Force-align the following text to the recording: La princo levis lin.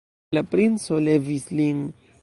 La 0.37 0.41
princo 0.53 0.99
levis 1.11 1.47
lin. 1.61 1.87